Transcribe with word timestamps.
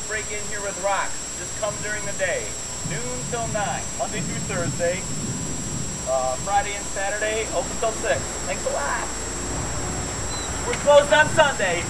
don't 0.00 0.08
break 0.08 0.30
in 0.30 0.42
here 0.48 0.60
with 0.62 0.78
rocks. 0.82 1.12
Just 1.38 1.58
come 1.60 1.74
during 1.82 2.04
the 2.06 2.12
day. 2.12 2.44
Noon 2.88 3.18
till 3.30 3.46
9, 3.48 3.82
Monday 3.98 4.20
through 4.20 4.54
Thursday. 4.54 5.00
Uh, 6.08 6.34
Friday 6.36 6.74
and 6.74 6.84
Saturday, 6.86 7.46
open 7.54 7.70
till 7.80 7.92
6. 7.92 8.20
Thanks 8.46 8.66
a 8.66 8.72
lot. 8.72 9.06
We're 10.66 10.80
closed 10.84 11.12
on 11.12 11.28
Sunday. 11.30 11.82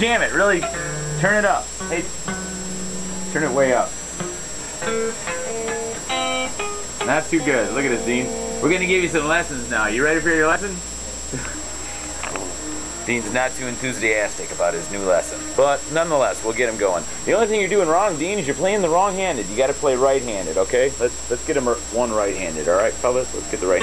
Damn 0.00 0.22
it, 0.22 0.32
really? 0.32 0.60
Turn 1.20 1.36
it 1.36 1.44
up. 1.44 1.66
Hey, 1.90 2.02
turn 3.34 3.42
it 3.42 3.54
way 3.54 3.74
up. 3.74 3.90
Not 7.06 7.26
too 7.26 7.40
good. 7.40 7.74
Look 7.74 7.84
at 7.84 7.90
this, 7.90 8.06
Dean. 8.06 8.24
We're 8.62 8.72
gonna 8.72 8.86
give 8.86 9.02
you 9.02 9.10
some 9.10 9.28
lessons 9.28 9.68
now. 9.68 9.88
You 9.88 10.02
ready 10.02 10.20
for 10.20 10.30
your 10.30 10.48
lesson? 10.48 10.70
Dean's 13.06 13.30
not 13.34 13.50
too 13.52 13.66
enthusiastic 13.66 14.50
about 14.52 14.72
his 14.72 14.90
new 14.90 15.00
lesson, 15.00 15.38
but 15.54 15.82
nonetheless, 15.92 16.42
we'll 16.44 16.54
get 16.54 16.70
him 16.70 16.78
going. 16.78 17.04
The 17.26 17.34
only 17.34 17.46
thing 17.46 17.60
you're 17.60 17.68
doing 17.68 17.88
wrong, 17.88 18.18
Dean, 18.18 18.38
is 18.38 18.46
you're 18.46 18.56
playing 18.56 18.80
the 18.80 18.88
wrong-handed. 18.88 19.50
You 19.50 19.56
got 19.56 19.66
to 19.66 19.74
play 19.74 19.96
right-handed, 19.96 20.56
okay? 20.56 20.92
Let's 20.98 21.30
let's 21.30 21.46
get 21.46 21.58
him 21.58 21.66
one 21.66 22.10
right-handed, 22.10 22.70
all 22.70 22.76
right, 22.76 22.94
fellas? 22.94 23.34
Let's 23.34 23.50
get 23.50 23.60
the 23.60 23.66
right. 23.66 23.82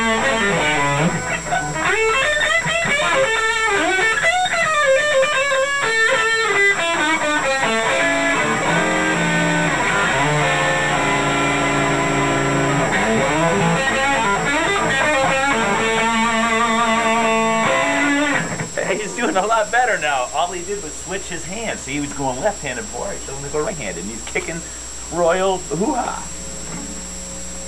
Lot 19.57 19.71
better 19.71 19.97
now. 19.97 20.29
All 20.35 20.51
he 20.51 20.63
did 20.63 20.83
was 20.83 20.93
switch 20.93 21.23
his 21.23 21.43
hands. 21.43 21.79
See, 21.79 21.93
he 21.93 21.99
was 21.99 22.13
going 22.13 22.39
left-handed 22.39 22.83
before. 22.83 23.07
I 23.07 23.17
showed 23.17 23.37
him 23.37 23.43
to 23.43 23.49
go 23.49 23.63
right-handed, 23.63 24.03
and 24.03 24.11
he's 24.11 24.23
kicking 24.25 24.61
royal 25.11 25.57
hoo-ha. 25.57 26.21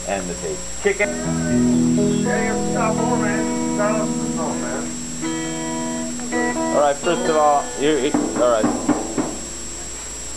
And 0.08 0.30
the 0.30 0.36
tape. 0.36 0.58
Kicking. 0.84 1.10
All 6.70 6.80
right, 6.80 6.96
first 6.96 7.28
of 7.28 7.36
all, 7.36 7.66
you, 7.82 7.90
you- 7.98 8.12
all 8.40 8.52
right. 8.52 8.66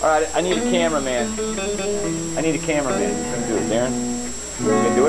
All 0.02 0.08
right, 0.08 0.28
I 0.34 0.40
need 0.40 0.56
a 0.56 0.62
cameraman. 0.70 1.28
I 2.36 2.40
need 2.40 2.54
a 2.54 2.58
cameraman. 2.64 3.14
Who's 3.14 3.26
gonna 3.34 3.46
do 3.46 3.56
it, 3.56 3.68
Darren? 3.68 3.92
You 4.60 4.66
gonna 4.68 4.94
do 4.96 5.06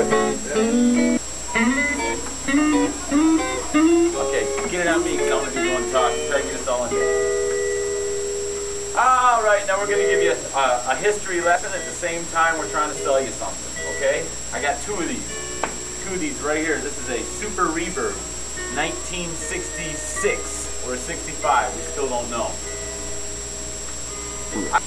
it? 3.40 3.43
Okay, 3.74 4.46
get 4.70 4.86
it 4.86 4.88
on 4.88 5.02
me, 5.02 5.16
'cause 5.18 5.26
I'm 5.32 5.40
gonna 5.42 5.50
be 5.50 5.62
the 5.68 5.74
one 5.74 5.90
talking. 5.90 6.28
Try 6.30 6.42
to 6.42 6.46
get 6.46 6.60
us 6.60 6.68
all 6.68 6.84
in 6.84 6.90
here. 6.90 7.02
All 8.96 9.42
right, 9.42 9.66
now 9.66 9.80
we're 9.80 9.88
gonna 9.88 10.06
give 10.06 10.22
you 10.22 10.30
a, 10.30 10.36
a, 10.56 10.92
a 10.92 10.94
history 10.94 11.40
lesson 11.40 11.72
at 11.72 11.84
the 11.84 11.90
same 11.90 12.24
time 12.26 12.56
we're 12.56 12.70
trying 12.70 12.90
to 12.94 13.02
sell 13.02 13.20
you 13.20 13.30
something. 13.30 13.84
Okay? 13.96 14.24
I 14.52 14.62
got 14.62 14.80
two 14.82 14.94
of 14.94 15.08
these. 15.08 15.26
Two 16.06 16.14
of 16.14 16.20
these 16.20 16.40
right 16.42 16.64
here. 16.64 16.78
This 16.78 16.96
is 17.02 17.08
a 17.10 17.20
Super 17.40 17.66
Reverb, 17.66 18.14
1966 18.76 20.86
or 20.86 20.96
65. 20.96 21.74
We 21.74 21.82
still 21.82 22.06
don't 22.08 22.30
know. 22.30 22.52
That 24.70 24.82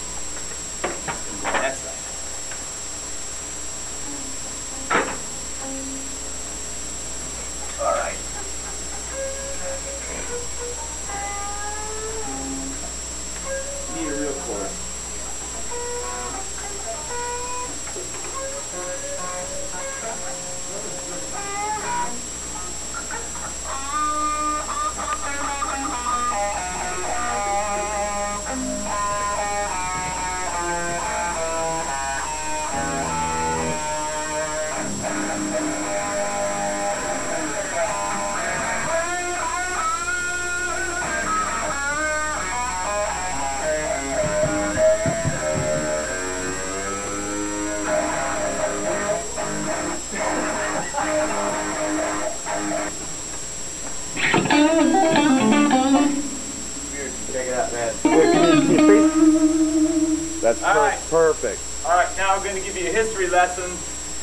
All 60.67 60.73
per- 60.73 60.79
right. 60.81 60.99
perfect. 61.09 61.61
All 61.85 61.95
right, 61.95 62.09
now 62.17 62.35
we're 62.35 62.43
going 62.43 62.57
to 62.57 62.61
give 62.61 62.77
you 62.77 62.89
a 62.89 62.91
history 62.91 63.27
lesson. 63.27 63.71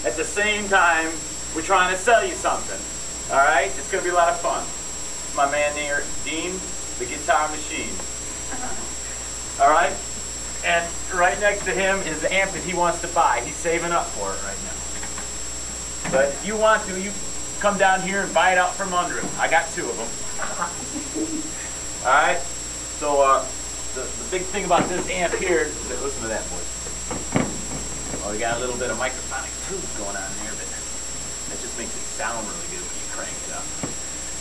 At 0.07 0.17
the 0.17 0.25
same 0.25 0.69
time, 0.69 1.09
we're 1.57 1.63
trying 1.63 1.91
to 1.95 1.99
sell 1.99 2.27
you 2.27 2.35
something. 2.35 2.77
All 3.33 3.43
right, 3.43 3.67
it's 3.67 3.91
going 3.91 4.05
to 4.05 4.11
be 4.11 4.13
a 4.13 4.19
lot 4.19 4.29
of 4.29 4.39
fun. 4.41 4.61
My 5.35 5.51
man 5.51 5.75
here, 5.77 6.05
Dean, 6.25 6.53
the 6.99 7.07
guitar 7.07 7.49
machine. 7.49 7.89
All 9.65 9.71
right, 9.71 9.97
and 10.65 10.85
right 11.15 11.39
next 11.41 11.65
to 11.65 11.73
him 11.73 11.97
is 12.05 12.21
the 12.21 12.33
amp 12.33 12.51
that 12.53 12.63
he 12.63 12.75
wants 12.75 13.01
to 13.01 13.09
buy. 13.09 13.41
He's 13.45 13.57
saving 13.57 13.93
up 13.93 14.05
for 14.07 14.29
it 14.29 14.41
right 14.45 14.61
now. 14.69 16.13
But 16.13 16.29
if 16.29 16.47
you 16.47 16.57
want 16.57 16.83
to, 16.89 17.01
you 17.01 17.11
come 17.61 17.79
down 17.79 18.03
here 18.03 18.21
and 18.21 18.35
buy 18.35 18.53
it 18.53 18.59
out 18.59 18.75
from 18.75 18.93
under 18.93 19.19
him. 19.19 19.29
I 19.39 19.49
got 19.49 19.71
two 19.71 19.89
of 19.89 19.97
them. 19.97 20.09
All 22.07 22.13
right. 22.13 22.39
So 23.01 23.23
uh, 23.23 23.41
the, 23.41 23.47
the 23.47 23.54
big 24.35 24.51
thing 24.51 24.65
about 24.67 24.83
this 24.91 25.07
amp 25.15 25.33
here 25.39 25.71
is 25.71 25.89
that 25.89 26.03
listen 26.03 26.23
to 26.23 26.27
that 26.27 26.43
voice. 26.51 26.67
Oh, 28.27 28.35
we 28.35 28.39
got 28.43 28.59
a 28.59 28.61
little 28.61 28.75
bit 28.75 28.91
of 28.91 28.99
microphonic 28.99 29.55
tubes 29.71 29.87
going 29.95 30.19
on 30.19 30.31
there, 30.43 30.51
but 30.59 30.67
that 31.55 31.59
just 31.63 31.79
makes 31.79 31.95
it 31.95 32.03
sound 32.19 32.43
really 32.43 32.67
good 32.75 32.83
when 32.83 32.99
you 32.99 33.07
crank 33.15 33.31
it 33.31 33.55
up. 33.55 33.63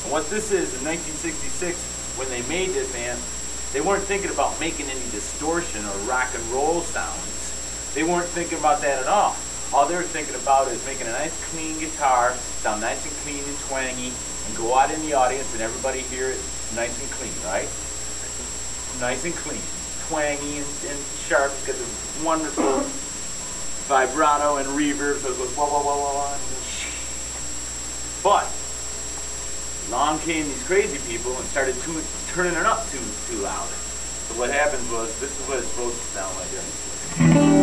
And 0.01 0.10
what 0.10 0.25
this 0.34 0.50
is 0.50 0.74
in 0.74 0.81
1966, 0.81 1.78
when 2.18 2.25
they 2.34 2.42
made 2.50 2.74
this 2.74 2.90
amp, 3.06 3.22
They 3.74 3.81
weren't 3.81 4.06
thinking 4.06 4.30
about 4.30 4.54
making 4.60 4.86
any 4.86 5.01
distortion 5.10 5.81
or 5.84 5.98
rock 6.06 6.30
and 6.38 6.45
roll 6.54 6.81
sounds. 6.81 7.90
They 7.98 8.04
weren't 8.06 8.30
thinking 8.30 8.60
about 8.60 8.81
that 8.81 9.01
at 9.01 9.10
all. 9.10 9.36
All 9.74 9.90
they 9.90 9.95
were 9.95 10.06
thinking 10.06 10.38
about 10.38 10.69
is 10.69 10.78
making 10.86 11.07
a 11.10 11.12
nice 11.18 11.34
clean 11.50 11.80
guitar, 11.81 12.38
sound 12.62 12.81
nice 12.81 13.01
and 13.01 13.13
clean 13.25 13.42
and 13.42 13.57
twangy, 13.66 14.13
and 14.13 14.57
go 14.57 14.78
out 14.78 14.94
in 14.94 15.01
the 15.01 15.18
audience 15.18 15.51
and 15.54 15.62
everybody 15.63 16.01
hear 16.13 16.30
it 16.30 16.38
nice 16.78 16.94
and 17.01 17.10
clean, 17.18 17.34
right? 17.50 17.66
Nice 19.01 19.25
and 19.25 19.34
clean, 19.34 19.66
twangy 20.13 20.57
and, 20.57 20.68
and 20.94 21.00
sharp 21.25 21.51
because 21.62 21.81
of 21.81 22.24
wonderful 22.24 22.81
vibrato 23.89 24.57
and 24.57 24.68
reverb, 24.77 25.18
so 25.18 25.31
it 25.31 25.38
goes 25.39 25.57
wah 25.57 25.65
wah 25.65 25.83
wah 25.83 25.98
wah 25.98 26.13
wah. 26.13 26.38
But 28.21 28.45
along 29.89 30.19
came 30.19 30.45
these 30.45 30.63
crazy 30.68 31.00
people 31.12 31.36
and 31.36 31.45
started 31.45 31.75
tuning, 31.81 32.06
turning 32.31 32.54
it 32.54 32.65
up 32.65 32.88
too 32.92 33.01
too 33.27 33.42
loud. 33.42 33.68
So 34.30 34.39
what 34.39 34.51
happened 34.51 34.86
was 34.92 35.19
this 35.19 35.31
is 35.33 35.48
what 35.48 35.57
it's 35.57 35.68
supposed 35.69 35.98
to 35.98 36.06
sound 36.13 37.57
like. 37.57 37.62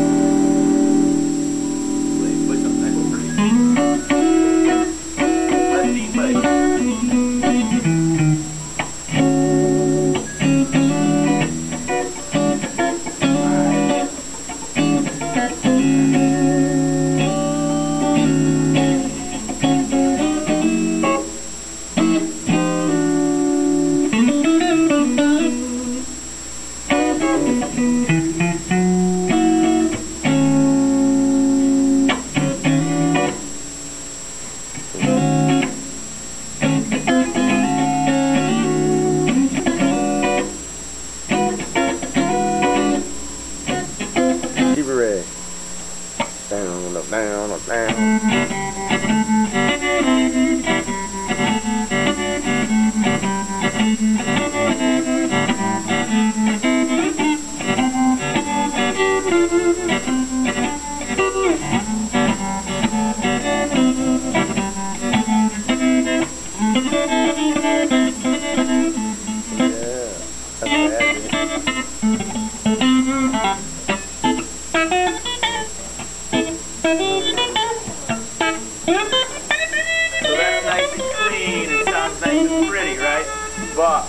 Nice 82.31 82.51
and 82.51 82.69
pretty, 82.69 82.99
right? 82.99 83.27
But 83.75 84.05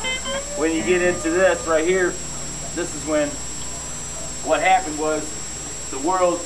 when 0.57 0.75
you 0.75 0.83
get 0.83 1.01
into 1.01 1.29
this 1.29 1.65
right 1.67 1.85
here, 1.85 2.13
this 2.75 2.93
is 2.95 3.05
when 3.07 3.29
what 4.47 4.61
happened 4.61 4.97
was 4.99 5.23
the 5.91 5.99
world, 5.99 6.39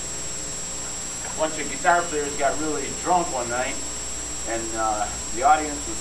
a 1.26 1.38
bunch 1.38 1.60
of 1.60 1.70
guitar 1.70 2.02
players 2.04 2.34
got 2.38 2.58
really 2.62 2.86
drunk 3.04 3.28
one 3.34 3.50
night, 3.50 3.76
and 4.50 4.64
uh, 4.76 5.08
the 5.36 5.44
audience 5.44 5.76
was 5.88 6.00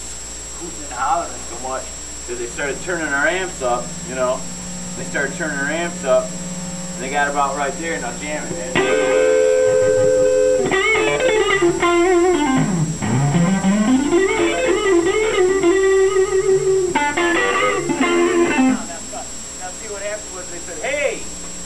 hooting 0.60 0.84
and 0.84 0.92
hollering 0.92 1.32
so 1.32 1.58
much 1.68 1.84
that 2.28 2.38
they 2.38 2.46
started 2.46 2.80
turning 2.82 3.08
our 3.08 3.26
amps 3.26 3.60
up, 3.62 3.84
you 4.08 4.14
know. 4.14 4.40
They 4.96 5.04
started 5.04 5.34
turning 5.34 5.58
our 5.58 5.66
amps 5.66 6.04
up, 6.04 6.30
and 6.30 7.02
they 7.02 7.10
got 7.10 7.28
about 7.30 7.56
right 7.56 7.74
there, 7.74 8.00
now 8.00 8.16
jamming, 8.18 8.52
man. 8.52 8.74
Was 20.34 20.50
they 20.50 20.58
said, 20.58 20.82
hey, 20.82 21.22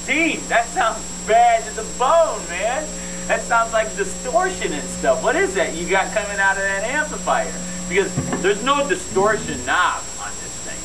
Dean, 0.06 0.40
that 0.48 0.66
sounds 0.68 0.98
bad 1.26 1.64
to 1.64 1.74
the 1.76 1.84
bone, 1.98 2.40
man. 2.48 2.86
That 3.28 3.42
sounds 3.42 3.72
like 3.74 3.94
distortion 3.96 4.72
and 4.72 4.88
stuff. 4.88 5.22
What 5.22 5.36
is 5.36 5.54
that 5.54 5.74
you 5.74 5.86
got 5.88 6.14
coming 6.14 6.38
out 6.38 6.56
of 6.56 6.62
that 6.62 6.82
amplifier? 6.82 7.52
Because 7.90 8.10
there's 8.40 8.62
no 8.64 8.88
distortion 8.88 9.64
knob 9.66 10.02
on 10.20 10.30
this 10.40 10.54
thing. 10.64 10.80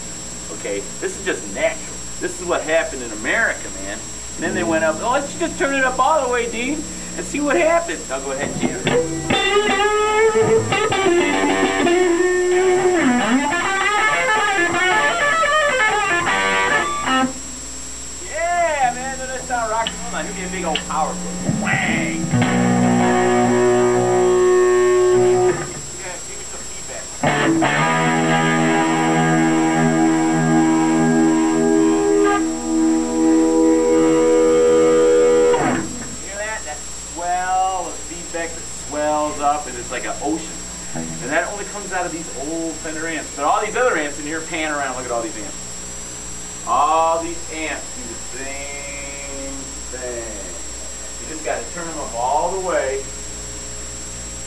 Okay? 0.59 0.81
This 0.99 1.17
is 1.17 1.25
just 1.25 1.55
natural. 1.55 1.95
This 2.19 2.41
is 2.41 2.45
what 2.45 2.61
happened 2.63 3.01
in 3.01 3.11
America, 3.13 3.69
man. 3.83 3.97
And 4.35 4.43
then 4.43 4.55
they 4.55 4.63
went 4.63 4.83
up, 4.83 4.97
oh, 4.99 5.11
let's 5.11 5.33
just 5.39 5.57
turn 5.57 5.73
it 5.73 5.85
up 5.85 5.97
all 5.99 6.25
the 6.27 6.33
way, 6.33 6.51
Dean, 6.51 6.83
and 7.15 7.25
see 7.25 7.39
what 7.39 7.55
happens. 7.55 8.11
I'll 8.11 8.21
go 8.23 8.33
ahead 8.33 8.49
and 8.49 8.61
jam. 8.61 8.81
Yeah, 11.85 12.32
roll? 20.13 20.23
Give 20.23 20.35
me 20.35 20.45
a 20.45 20.49
big 20.49 20.63
old 20.65 20.77
power 20.87 21.13
chord. 21.13 21.61
Wang! 21.61 22.19
Give 22.19 22.29
me 26.37 26.45
some 26.45 26.61
feedback. 26.69 27.03
Hear 36.21 36.37
that? 36.37 36.61
That 36.65 36.77
swell 36.77 37.87
of 37.87 37.93
feedback 37.93 38.49
that 38.49 38.61
swells 38.87 39.39
up 39.39 39.65
and 39.67 39.77
it's 39.77 39.91
like 39.91 40.05
an 40.05 40.15
ocean. 40.21 40.47
And 40.95 41.31
that 41.31 41.47
only 41.51 41.65
comes 41.65 41.91
out 41.91 42.05
of 42.05 42.11
these 42.11 42.29
old 42.37 42.73
Fender 42.75 43.07
amps. 43.07 43.35
But 43.35 43.45
all 43.45 43.61
these 43.65 43.75
other 43.75 43.97
amps 43.97 44.19
in 44.19 44.25
here 44.25 44.41
pan 44.41 44.71
around. 44.71 44.95
Look 44.95 45.05
at 45.05 45.11
all 45.11 45.23
these 45.23 45.35
amps. 45.37 45.57
All 46.67 47.23
these 47.23 47.51
amps 47.51 47.95
do 47.97 48.03
the 48.03 48.13
same 48.37 49.53
thing. 49.89 50.43
You 51.43 51.51
just 51.51 51.59
got 51.59 51.67
to 51.67 51.75
turn 51.75 51.83
them 51.91 51.99
up 52.07 52.15
all 52.15 52.55
the 52.55 52.63
way. 52.63 53.03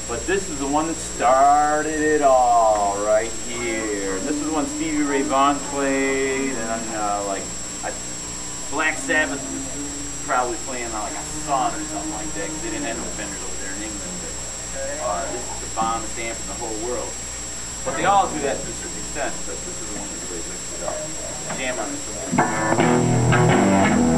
But 0.08 0.24
this 0.24 0.48
is 0.48 0.56
the 0.58 0.66
one 0.66 0.86
that 0.86 0.96
started 0.96 2.00
it 2.00 2.22
all 2.22 2.96
right 3.04 3.30
here. 3.44 4.16
This 4.24 4.40
is 4.40 4.46
the 4.48 4.52
one 4.52 4.64
Stevie 4.64 5.04
Ray 5.04 5.20
Vaughan 5.20 5.56
played, 5.76 6.56
and 6.56 6.96
uh, 6.96 7.20
like 7.28 7.44
I, 7.84 7.92
Black 8.72 8.96
Sabbath 8.96 9.44
was 9.44 10.24
probably 10.24 10.56
playing 10.64 10.88
on 10.96 11.04
like 11.04 11.12
a 11.12 11.24
Sunn 11.44 11.68
or 11.68 11.84
something 11.92 12.16
like 12.16 12.32
that 12.32 12.48
because 12.48 12.62
they 12.64 12.70
didn't 12.72 12.88
have 12.88 12.96
no 12.96 13.04
Fenders 13.20 13.44
over 13.44 13.60
there 13.60 13.76
in 13.76 13.92
England. 13.92 14.16
But 14.72 14.96
uh, 15.04 15.20
this 15.36 15.44
is 15.52 15.68
the 15.68 15.76
bombest 15.76 16.16
amp 16.16 16.40
in 16.40 16.48
the 16.48 16.56
whole 16.64 16.80
world. 16.88 17.12
But 17.84 18.00
they 18.00 18.08
all 18.08 18.24
do 18.32 18.40
that 18.40 18.56
to 18.56 18.64
a 18.64 18.72
certain 18.72 18.96
extent. 19.04 19.36
But 19.44 19.60
this 19.68 19.76
is 19.84 19.84
the 19.84 20.00
one 20.00 20.08
that 20.08 20.32
really 20.32 20.48
mixed 20.48 20.80
it 20.80 20.88
up. 20.88 20.96
Jam 21.60 21.76
on 21.76 21.92
this 21.92 22.08
one. 24.08 24.15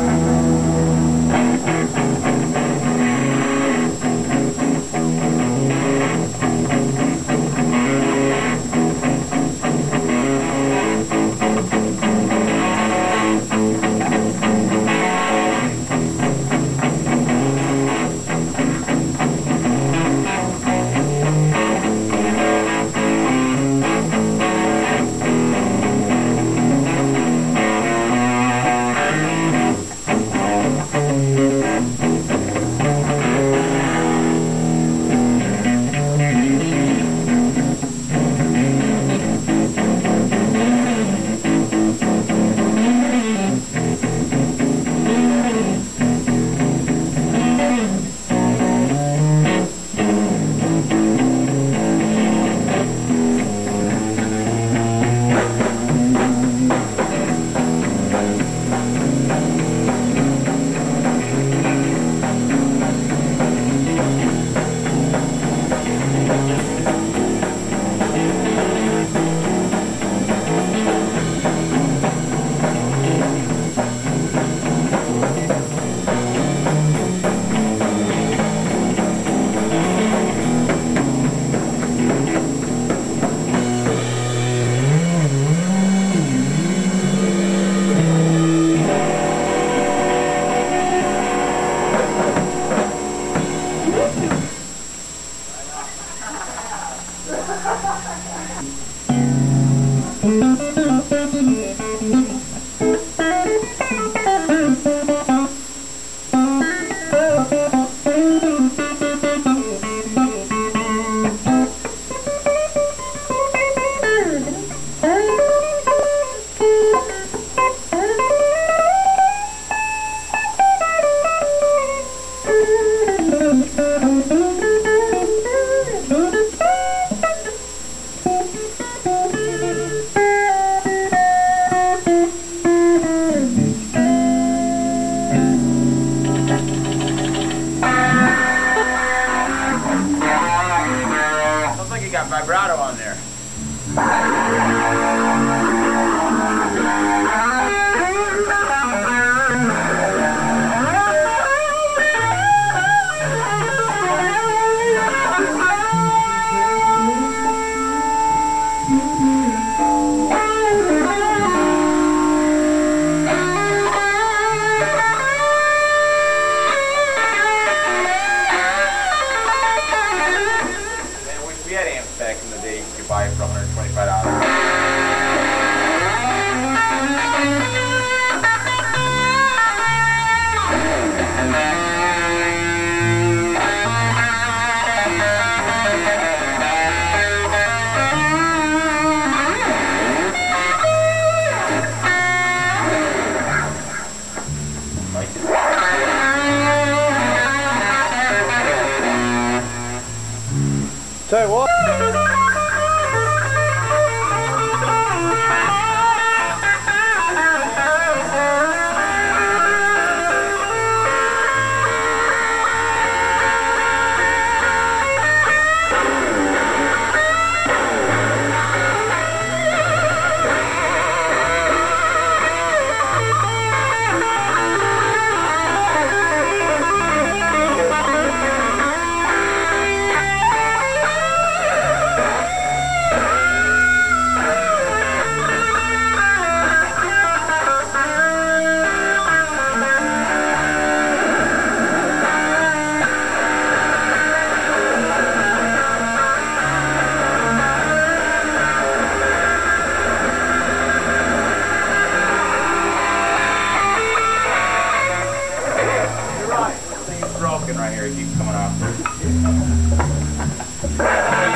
Right 257.76 257.92
here. 257.92 258.08
Coming 258.38 258.54
off. 258.54 258.72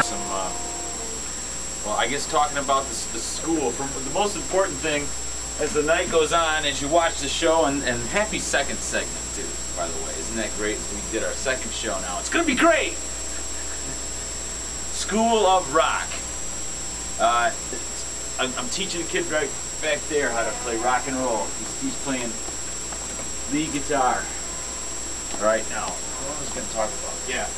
some, 0.05 0.21
uh, 0.29 0.53
well, 1.87 1.97
I 1.97 2.07
guess 2.07 2.31
talking 2.31 2.59
about 2.59 2.85
the, 2.85 2.95
the 3.15 3.19
school. 3.19 3.71
From 3.71 3.89
the 4.05 4.11
most 4.13 4.37
important 4.37 4.77
thing, 4.77 5.05
as 5.59 5.73
the 5.73 5.83
night 5.83 6.11
goes 6.11 6.35
on, 6.35 6.67
as 6.67 6.83
you 6.83 6.89
watch 6.89 7.21
the 7.23 7.29
show, 7.29 7.65
and, 7.65 7.83
and 7.85 7.99
happy 8.09 8.39
second 8.39 8.77
segment 8.77 9.25
too. 9.35 9.49
By 9.75 9.89
the 9.89 10.05
way, 10.05 10.11
isn't 10.21 10.37
that 10.37 10.51
great? 10.59 10.77
We 10.93 11.01
did 11.13 11.25
our 11.25 11.33
second 11.33 11.73
show 11.73 11.99
now. 12.03 12.19
It's 12.21 12.29
gonna 12.29 12.45
be 12.45 12.57
great. 12.57 12.93
School 14.93 15.47
of 15.47 15.75
Rock. 15.75 16.09
Uh, 17.19 17.51
I'm, 18.39 18.53
I'm 18.59 18.69
teaching 18.69 19.01
a 19.01 19.05
kid 19.05 19.25
right 19.31 19.49
back 19.81 19.99
there 20.11 20.29
how 20.29 20.45
to 20.45 20.53
play 20.61 20.77
rock 20.77 21.09
and 21.09 21.17
roll. 21.17 21.47
He's, 21.59 21.81
he's 21.81 21.97
playing 22.05 22.31
lead 23.51 23.73
guitar 23.73 24.23
right 25.43 25.69
now. 25.71 25.91
What 25.91 26.39
was 26.39 26.49
gonna 26.51 26.71
talk 26.71 26.89
about? 26.89 27.19
Yeah. 27.29 27.49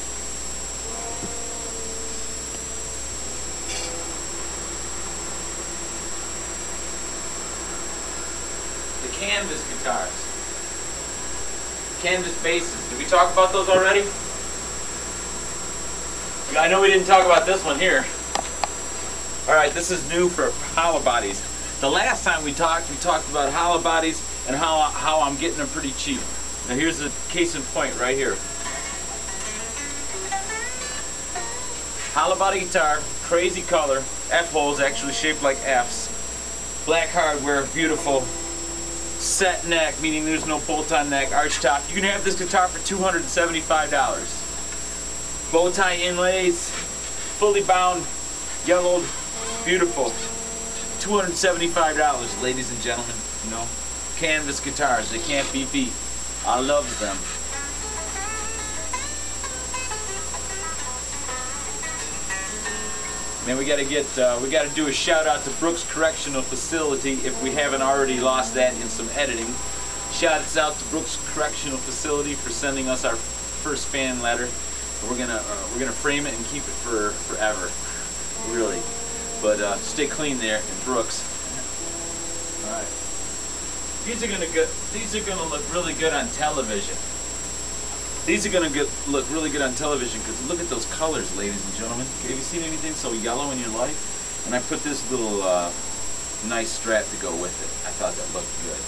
the 9.04 9.12
canvas 9.12 9.60
guitars. 9.68 10.12
Canvas 12.00 12.42
basses. 12.42 12.88
Did 12.88 12.98
we 12.98 13.04
talk 13.04 13.32
about 13.32 13.52
those 13.52 13.68
already? 13.68 14.04
I 16.56 16.68
know 16.68 16.80
we 16.80 16.88
didn't 16.88 17.06
talk 17.06 17.24
about 17.26 17.44
this 17.44 17.64
one 17.64 17.78
here. 17.78 18.04
All 19.48 19.54
right, 19.54 19.72
this 19.72 19.90
is 19.90 20.08
new 20.08 20.28
for 20.28 20.52
hollow 20.74 21.02
bodies. 21.02 21.42
The 21.80 21.90
last 21.90 22.24
time 22.24 22.44
we 22.44 22.54
talked, 22.54 22.88
we 22.88 22.96
talked 22.96 23.28
about 23.28 23.52
hollow 23.52 23.80
bodies 23.80 24.22
and 24.46 24.56
how, 24.56 24.80
how 24.80 25.20
I'm 25.20 25.36
getting 25.36 25.58
them 25.58 25.68
pretty 25.68 25.92
cheap. 25.92 26.20
Now 26.68 26.76
here's 26.76 27.02
a 27.02 27.10
case 27.28 27.54
in 27.54 27.62
point 27.62 27.98
right 28.00 28.16
here. 28.16 28.36
Body 32.38 32.60
guitar, 32.60 33.00
crazy 33.22 33.62
color, 33.62 33.98
F 34.30 34.52
holes 34.52 34.78
actually 34.80 35.12
shaped 35.12 35.42
like 35.42 35.56
Fs. 35.58 36.08
Black 36.84 37.08
hardware, 37.08 37.64
beautiful. 37.74 38.20
Set 39.18 39.66
neck, 39.66 39.94
meaning 40.02 40.24
there's 40.24 40.46
no 40.46 40.60
bolt-on 40.60 41.08
neck, 41.08 41.32
arch 41.32 41.60
top. 41.60 41.82
You 41.88 41.94
can 41.94 42.04
have 42.04 42.24
this 42.24 42.38
guitar 42.38 42.68
for 42.68 42.78
$275. 42.80 45.52
Bow 45.52 45.70
tie 45.70 45.96
inlays, 45.96 46.68
fully 47.38 47.62
bound, 47.62 48.04
yellowed, 48.66 49.06
beautiful. 49.64 50.12
$275, 51.00 52.42
ladies 52.42 52.70
and 52.70 52.80
gentlemen. 52.82 53.16
You 53.44 53.52
know, 53.52 53.66
canvas 54.16 54.60
guitars, 54.60 55.10
they 55.10 55.18
can't 55.18 55.50
be 55.52 55.66
beat. 55.72 55.92
I 56.46 56.60
love 56.60 57.00
them. 57.00 57.16
Man, 63.46 63.58
we 63.58 63.64
gotta 63.64 63.84
get, 63.84 64.06
uh, 64.18 64.38
we 64.42 64.50
gotta 64.50 64.68
do 64.70 64.86
a 64.86 64.92
shout 64.92 65.26
out 65.26 65.42
to 65.44 65.50
Brooks 65.52 65.84
Correctional 65.90 66.42
Facility 66.42 67.12
if 67.24 67.42
we 67.42 67.50
haven't 67.50 67.82
already 67.82 68.20
lost 68.20 68.54
that 68.54 68.74
in 68.74 68.88
some 68.88 69.08
editing. 69.14 69.52
Shout 70.12 70.56
out 70.56 70.78
to 70.78 70.84
Brooks 70.86 71.18
Correctional 71.34 71.78
Facility 71.78 72.34
for 72.34 72.50
sending 72.50 72.88
us 72.88 73.04
our 73.04 73.16
first 73.16 73.86
fan 73.86 74.20
letter. 74.22 74.48
We're 75.08 75.18
gonna, 75.18 75.42
uh, 75.42 75.68
we're 75.72 75.80
gonna 75.80 75.92
frame 75.92 76.26
it 76.26 76.34
and 76.34 76.46
keep 76.46 76.62
it 76.62 76.76
for 76.84 77.10
forever, 77.10 77.70
really. 78.54 78.80
But 79.42 79.60
uh, 79.60 79.76
stay 79.76 80.06
clean 80.06 80.38
there 80.38 80.58
in 80.58 80.84
Brooks. 80.84 81.33
These 84.04 84.22
are 84.22 84.26
gonna 84.26 84.52
go, 84.52 84.66
these 84.92 85.16
are 85.16 85.24
gonna 85.24 85.48
look 85.48 85.64
really 85.72 85.94
good 85.94 86.12
on 86.12 86.28
television. 86.36 86.94
These 88.26 88.44
are 88.44 88.50
gonna 88.52 88.68
get, 88.68 88.86
look 89.08 89.24
really 89.30 89.48
good 89.48 89.62
on 89.62 89.72
television 89.74 90.20
because 90.20 90.46
look 90.46 90.60
at 90.60 90.68
those 90.68 90.84
colors, 90.92 91.34
ladies 91.38 91.64
and 91.64 91.74
gentlemen. 91.74 92.04
Have 92.04 92.30
you 92.30 92.36
seen 92.36 92.62
anything 92.64 92.92
so 92.92 93.12
yellow 93.12 93.50
in 93.50 93.58
your 93.58 93.70
life? 93.70 94.44
And 94.44 94.54
I 94.54 94.60
put 94.60 94.82
this 94.82 95.00
little 95.10 95.42
uh, 95.42 95.72
nice 96.48 96.68
strap 96.68 97.06
to 97.06 97.16
go 97.16 97.32
with 97.40 97.56
it. 97.64 97.72
I 97.88 97.92
thought 97.96 98.12
that 98.12 98.28
looked 98.36 98.52
good. 98.68 98.80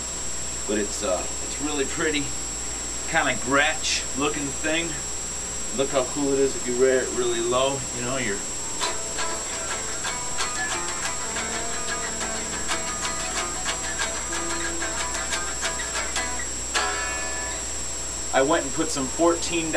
But 0.68 0.84
it's 0.84 1.02
uh, 1.02 1.24
it's 1.48 1.62
really 1.62 1.84
pretty, 1.96 2.24
kind 3.08 3.32
of 3.32 3.42
Gretsch 3.44 4.04
looking 4.18 4.44
thing. 4.60 4.92
Look 5.78 5.88
how 5.96 6.04
cool 6.12 6.34
it 6.34 6.40
is 6.40 6.54
if 6.56 6.68
you 6.68 6.78
wear 6.78 7.00
it 7.02 7.08
really 7.16 7.40
low. 7.40 7.78
You 7.96 8.04
know, 8.04 8.18
you're 8.18 8.36
went 18.46 18.64
and 18.64 18.72
put 18.74 18.90
some 18.90 19.06
$14 19.06 19.72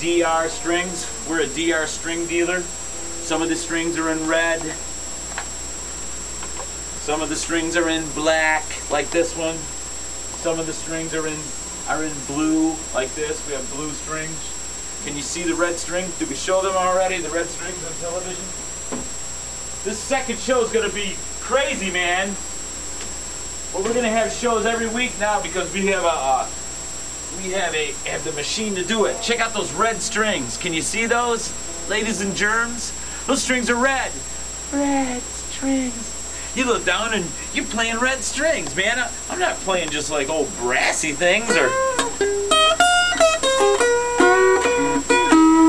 DR 0.00 0.48
strings. 0.48 1.26
We're 1.28 1.40
a 1.40 1.46
DR 1.46 1.86
string 1.86 2.26
dealer. 2.26 2.60
Some 2.60 3.42
of 3.42 3.48
the 3.48 3.56
strings 3.56 3.98
are 3.98 4.10
in 4.10 4.26
red. 4.26 4.60
Some 7.02 7.20
of 7.20 7.28
the 7.28 7.36
strings 7.36 7.76
are 7.76 7.88
in 7.88 8.08
black, 8.10 8.64
like 8.90 9.10
this 9.10 9.36
one. 9.36 9.56
Some 10.42 10.60
of 10.60 10.66
the 10.66 10.72
strings 10.72 11.14
are 11.14 11.26
in 11.26 11.38
are 11.88 12.04
in 12.04 12.12
blue, 12.26 12.76
like 12.94 13.12
this. 13.14 13.44
We 13.46 13.54
have 13.54 13.68
blue 13.72 13.90
strings. 13.90 14.54
Can 15.04 15.16
you 15.16 15.22
see 15.22 15.42
the 15.42 15.54
red 15.54 15.78
strings? 15.78 16.16
Did 16.18 16.28
we 16.28 16.34
show 16.34 16.60
them 16.60 16.76
already, 16.76 17.18
the 17.18 17.30
red 17.30 17.46
strings 17.46 17.82
on 17.84 17.92
television? 18.00 18.44
This 19.84 19.98
second 19.98 20.38
show 20.38 20.62
is 20.62 20.70
gonna 20.70 20.90
be 20.90 21.16
crazy, 21.40 21.90
man. 21.90 22.28
But 23.72 23.82
we're 23.82 23.94
gonna 23.94 24.10
have 24.10 24.32
shows 24.32 24.66
every 24.66 24.88
week 24.88 25.18
now 25.18 25.40
because 25.42 25.72
we 25.72 25.86
have 25.86 26.04
a, 26.04 26.08
uh, 26.08 26.48
we 27.36 27.52
have 27.52 27.74
a 27.74 27.92
have 28.08 28.24
the 28.24 28.32
machine 28.32 28.74
to 28.74 28.84
do 28.84 29.04
it. 29.04 29.20
Check 29.22 29.40
out 29.40 29.52
those 29.52 29.72
red 29.72 30.00
strings. 30.02 30.56
Can 30.56 30.72
you 30.72 30.82
see 30.82 31.06
those, 31.06 31.52
ladies 31.88 32.20
and 32.20 32.34
germs? 32.34 32.92
Those 33.26 33.42
strings 33.42 33.68
are 33.70 33.76
red. 33.76 34.10
Red 34.72 35.22
strings. 35.22 36.14
You 36.54 36.64
look 36.64 36.84
down 36.84 37.14
and 37.14 37.26
you're 37.52 37.66
playing 37.66 37.98
red 37.98 38.22
strings, 38.24 38.74
man. 38.74 38.98
I, 38.98 39.10
I'm 39.30 39.38
not 39.38 39.56
playing 39.58 39.90
just 39.90 40.10
like 40.10 40.28
old 40.28 40.48
brassy 40.56 41.12
things 41.12 41.54
or. 41.56 41.70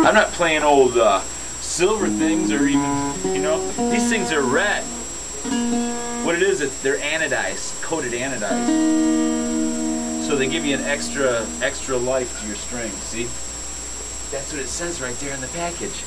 I'm 0.06 0.16
not 0.16 0.32
playing 0.32 0.64
old 0.64 0.98
uh, 0.98 1.22
silver 1.60 2.08
things 2.08 2.52
or 2.52 2.68
even, 2.68 3.14
you 3.26 3.42
know, 3.42 3.72
these 3.92 4.10
things 4.10 4.32
are 4.32 4.42
red. 4.42 4.84
What 6.26 6.34
it 6.36 6.42
is, 6.42 6.62
it's 6.62 6.82
they're 6.82 6.98
anodized, 6.98 7.80
coated 7.84 8.14
anodized. 8.14 9.39
So 10.30 10.36
they 10.36 10.46
give 10.46 10.64
you 10.64 10.76
an 10.76 10.84
extra 10.84 11.44
extra 11.60 11.98
life 11.98 12.40
to 12.40 12.46
your 12.46 12.56
strings, 12.56 12.94
see? 12.94 13.24
That's 14.30 14.54
what 14.54 14.62
it 14.62 14.68
says 14.68 15.02
right 15.02 15.16
there 15.16 15.34
in 15.34 15.42
the 15.42 15.48
package. 15.48 16.04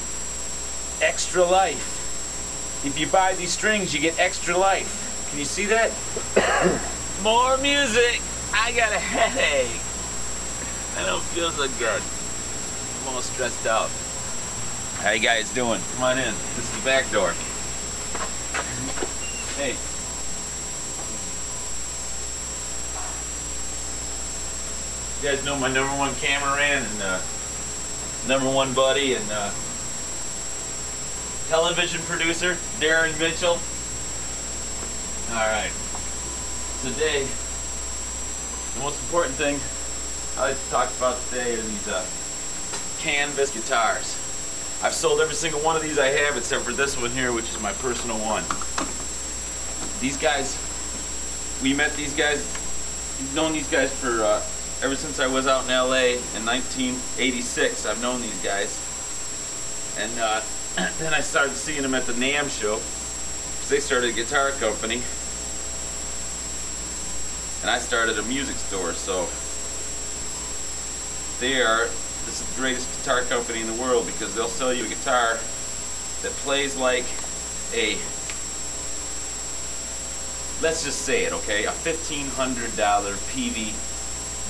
Extra 1.03 1.43
life. 1.45 2.87
If 2.87 3.01
you 3.01 3.09
buy 3.09 3.35
these 3.35 3.51
strings, 3.51 3.93
you 3.93 3.99
get 3.99 4.17
extra 4.21 4.57
life. 4.57 5.27
Can 5.29 5.41
you 5.41 5.45
see 5.45 5.67
that? 5.67 5.91
Moore 7.25 7.59
Music. 7.59 8.23
I 8.55 8.71
got 8.71 8.93
a 8.93 9.01
headache. 9.01 9.83
I 10.99 11.05
don't 11.05 11.25
feel 11.35 11.51
so 11.51 11.67
good. 11.81 12.01
I'm 13.03 13.17
all 13.17 13.23
stressed 13.23 13.67
out. 13.67 13.91
How 15.03 15.11
you 15.11 15.19
guys 15.19 15.53
doing? 15.53 15.81
Come 15.97 16.05
on 16.05 16.19
in. 16.19 16.33
This 16.55 16.73
is 16.73 16.79
the 16.79 16.85
back 16.85 17.11
door. 17.11 17.35
Hey. 19.57 19.75
You 25.23 25.29
guys 25.29 25.45
know 25.45 25.57
my 25.57 25.73
number 25.73 25.97
one 25.99 26.13
cameraman 26.17 26.83
and 26.83 27.01
uh, 27.01 27.21
number 28.27 28.51
one 28.51 28.75
buddy 28.75 29.15
and 29.15 29.25
uh, 29.31 29.53
television 31.47 32.01
producer, 32.03 32.57
Darren 32.81 33.17
Mitchell. 33.21 33.57
All 35.31 35.47
right. 35.47 35.71
Today, 36.83 37.23
the 38.75 38.81
most 38.81 39.01
important 39.05 39.37
thing 39.37 39.61
I 40.39 40.49
like 40.49 40.59
to 40.59 40.71
talk 40.71 40.91
about 40.97 41.17
today 41.29 41.55
are 41.55 41.63
these 41.63 41.87
uh, 41.87 42.05
canvas 42.99 43.53
guitars. 43.53 44.19
I've 44.83 44.93
sold 44.93 45.21
every 45.21 45.37
single 45.37 45.61
one 45.61 45.77
of 45.77 45.83
these 45.83 46.01
I 46.01 46.09
have 46.09 46.37
except 46.37 46.65
for 46.65 46.73
this 46.73 47.01
one 47.01 47.13
here, 47.13 47.31
which 47.31 47.49
is 47.49 47.63
my 47.63 47.73
personal 47.75 48.19
one. 48.19 48.43
These 50.01 50.17
guys, 50.17 50.59
we 51.63 51.75
met 51.75 51.95
these 51.95 52.13
guys, 52.13 52.43
known 53.37 53.53
these 53.53 53.71
guys 53.71 53.95
for 53.95 54.25
uh, 54.25 54.43
ever 54.83 54.97
since 54.97 55.21
I 55.21 55.29
was 55.29 55.47
out 55.47 55.65
in 55.65 55.71
LA 55.71 56.19
in 56.35 56.45
1986. 56.45 57.87
I've 57.87 58.03
known 58.03 58.21
these 58.21 58.43
guys. 58.43 58.75
And 59.97 60.11
uh, 60.19 60.41
then 60.99 61.15
I 61.15 61.21
started 61.21 61.55
seeing 61.55 61.83
them 61.83 61.95
at 61.95 62.05
the 62.05 62.15
NAMM 62.15 62.51
show 62.51 62.77
because 62.77 63.69
they 63.69 63.79
started 63.79 64.11
a 64.11 64.13
guitar 64.13 64.51
company. 64.53 65.01
And 67.63 67.71
I 67.71 67.79
started 67.79 68.19
a 68.19 68.23
music 68.25 68.57
store, 68.57 68.93
so 68.93 69.29
they 71.39 71.63
are 71.63 71.87
this 72.27 72.41
is 72.41 72.55
the 72.55 72.61
greatest 72.61 72.89
guitar 72.99 73.23
company 73.23 73.61
in 73.61 73.67
the 73.69 73.81
world 73.81 74.07
because 74.07 74.35
they'll 74.35 74.49
sell 74.49 74.73
you 74.75 74.85
a 74.85 74.89
guitar 74.89 75.35
that 76.23 76.33
plays 76.43 76.77
like 76.77 77.05
a 77.75 77.95
let's 80.63 80.85
just 80.85 81.03
say 81.03 81.25
it 81.25 81.33
okay 81.33 81.65
a 81.65 81.71
$1500 81.71 82.31
Peavey 83.33 83.75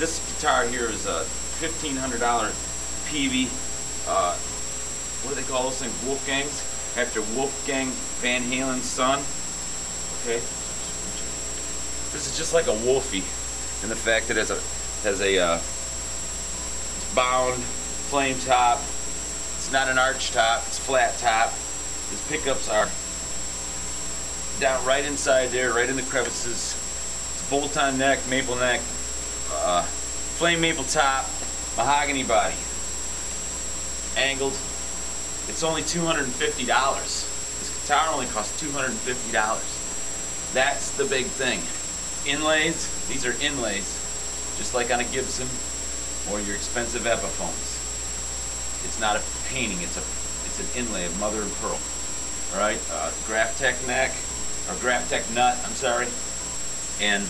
this 0.02 0.18
guitar 0.34 0.64
here 0.64 0.86
is 0.86 1.06
a 1.06 1.22
$1500 1.62 2.18
Peavey 3.06 3.46
uh, 4.08 4.34
what 5.22 5.36
do 5.36 5.40
they 5.40 5.46
call 5.46 5.62
those 5.62 5.78
things 5.78 5.94
Wolfgangs 6.02 6.98
after 6.98 7.22
Wolfgang 7.36 7.86
Van 8.18 8.42
Halen's 8.42 8.82
son 8.84 9.20
okay 10.22 10.42
this 12.10 12.26
is 12.26 12.36
just 12.36 12.52
like 12.52 12.66
a 12.66 12.74
Wolfie 12.84 13.22
in 13.84 13.88
the 13.88 13.94
fact 13.94 14.26
that 14.26 14.36
it 14.36 14.48
has 14.48 14.50
a 14.50 14.58
has 15.06 15.20
a 15.20 15.38
uh, 15.38 15.58
bound 17.14 17.62
flame 17.62 18.36
top. 18.44 18.78
It's 18.78 19.70
not 19.70 19.86
an 19.88 19.98
arch 19.98 20.32
top, 20.32 20.64
it's 20.66 20.80
flat 20.80 21.16
top. 21.18 21.52
These 22.10 22.26
pickups 22.28 22.68
are 22.68 22.88
down 24.60 24.84
right 24.84 25.04
inside 25.04 25.50
there, 25.50 25.72
right 25.72 25.88
in 25.88 25.94
the 25.94 26.02
crevices. 26.02 26.74
It's 27.34 27.48
bolt-on 27.48 27.98
neck, 27.98 28.18
maple 28.28 28.56
neck, 28.56 28.80
uh, 29.52 29.82
flame 29.82 30.60
maple 30.60 30.84
top, 30.84 31.24
mahogany 31.76 32.24
body. 32.24 32.54
Angled. 34.16 34.52
It's 35.48 35.62
only 35.62 35.82
$250. 35.82 36.26
This 36.36 37.82
guitar 37.82 38.12
only 38.12 38.26
costs 38.26 38.62
$250. 38.62 39.32
That's 40.54 40.90
the 40.96 41.04
big 41.04 41.26
thing. 41.26 41.60
Inlays, 42.26 42.86
these 43.08 43.26
are 43.26 43.32
inlays, 43.42 43.98
just 44.56 44.74
like 44.74 44.92
on 44.92 45.00
a 45.00 45.04
Gibson 45.04 45.48
or 46.30 46.40
your 46.40 46.54
expensive 46.54 47.02
Epiphones. 47.02 47.80
It's 48.84 49.00
not 49.00 49.16
a 49.16 49.22
painting, 49.48 49.80
it's 49.82 49.96
a 49.96 50.04
it's 50.46 50.60
an 50.60 50.84
inlay 50.84 51.06
of 51.06 51.18
mother 51.18 51.42
of 51.42 51.50
pearl. 51.60 51.78
Alright, 52.52 52.78
uh, 52.92 53.10
Graph 53.26 53.58
Tech 53.58 53.74
neck, 53.86 54.12
or 54.68 54.78
Graph 54.80 55.08
Tech 55.08 55.24
nut, 55.34 55.56
I'm 55.64 55.72
sorry, 55.72 56.06
and 57.00 57.24